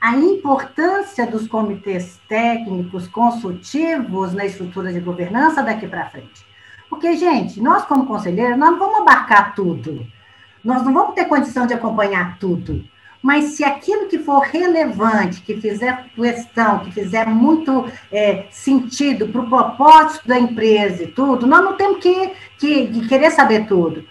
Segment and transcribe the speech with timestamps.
[0.00, 6.44] A importância dos comitês técnicos consultivos na estrutura de governança daqui para frente.
[6.90, 10.06] Porque, gente, nós como conselheiros, nós não vamos abarcar tudo.
[10.62, 12.84] Nós não vamos ter condição de acompanhar tudo.
[13.22, 19.40] Mas se aquilo que for relevante, que fizer questão, que fizer muito é, sentido para
[19.40, 24.04] o propósito da empresa e tudo, nós não temos que, que, que querer saber tudo.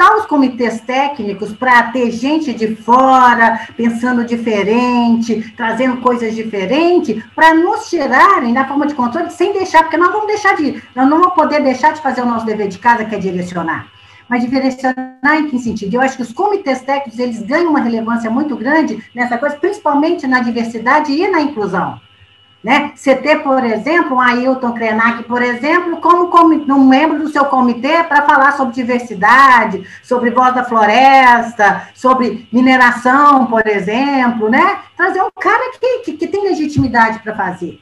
[0.00, 7.52] Montar os comitês técnicos para ter gente de fora, pensando diferente, trazendo coisas diferentes, para
[7.52, 11.20] nos tirarem da forma de controle, sem deixar, porque nós vamos deixar de, nós não
[11.20, 13.88] vamos poder deixar de fazer o nosso dever de casa, que é direcionar
[14.26, 15.92] mas direcionar em que sentido?
[15.92, 20.24] Eu acho que os comitês técnicos, eles ganham uma relevância muito grande nessa coisa, principalmente
[20.24, 22.00] na diversidade e na inclusão.
[22.62, 22.92] Né?
[22.94, 28.04] Você ter, por exemplo, um Ailton Krenak, por exemplo, como, um membro do seu comitê
[28.04, 34.78] para falar sobre diversidade, sobre voz da floresta, sobre mineração, por exemplo, né?
[34.94, 37.80] Trazer um cara que, que, que tem legitimidade para fazer.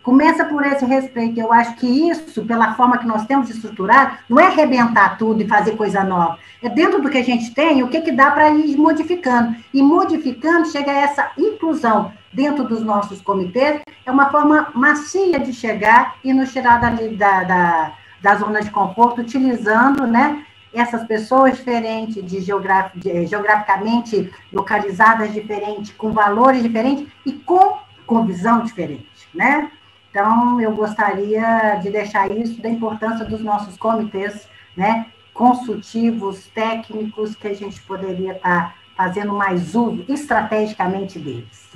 [0.00, 1.40] Começa por esse respeito.
[1.40, 5.42] Eu acho que isso, pela forma que nós temos de estruturar, não é arrebentar tudo
[5.42, 6.38] e fazer coisa nova.
[6.62, 9.56] É dentro do que a gente tem, o que, que dá para ir modificando.
[9.74, 13.82] E modificando, chega a essa inclusão dentro dos nossos comitês.
[14.04, 17.92] É uma forma macia de chegar e nos tirar da, da, da,
[18.22, 25.92] da zona de conforto, utilizando né, essas pessoas diferentes, de, geograf, de geograficamente localizadas diferentes,
[25.92, 29.70] com valores diferentes e com, com visão diferente, né?
[30.10, 37.46] Então, eu gostaria de deixar isso da importância dos nossos comitês, né, consultivos, técnicos, que
[37.46, 41.70] a gente poderia estar fazendo mais uso estrategicamente deles.